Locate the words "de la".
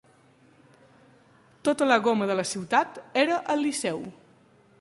2.31-2.49